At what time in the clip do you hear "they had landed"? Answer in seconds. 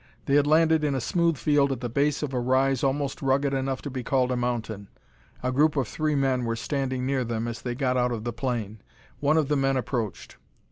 0.25-0.83